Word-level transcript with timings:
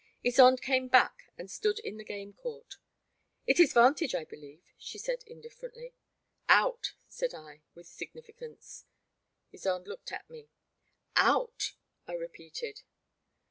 Ysonde 0.25 0.63
came 0.63 0.87
back 0.87 1.31
and 1.37 1.51
stood 1.51 1.77
in 1.77 1.97
the 1.97 2.03
game 2.03 2.33
court. 2.33 2.77
It 3.45 3.59
is 3.59 3.71
vantage, 3.71 4.15
I 4.15 4.23
believe, 4.25 4.63
she 4.75 4.97
said, 4.97 5.19
indifier 5.29 5.71
ently. 5.71 5.93
Out," 6.49 6.93
said 7.07 7.35
I, 7.35 7.61
with 7.75 7.85
significance. 7.85 8.85
Ysonde 9.53 9.85
looked 9.85 10.11
at 10.11 10.27
me. 10.27 10.49
Out, 11.15 11.73
I 12.07 12.13
repeated. 12.13 12.81